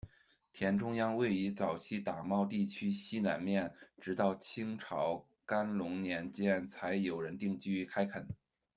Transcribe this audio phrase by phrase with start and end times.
[0.51, 8.27] 田中央位于早期打猫地区西南面，直到清朝干隆年间才有人定居开垦。